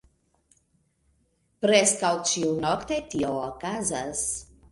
[1.65, 4.27] Preskaŭ ĉiunokte tio okazis.